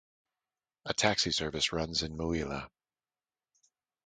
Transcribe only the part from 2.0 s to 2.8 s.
in Mouila.